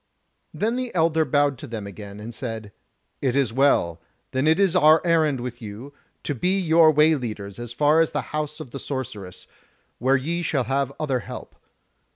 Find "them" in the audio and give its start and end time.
1.67-1.85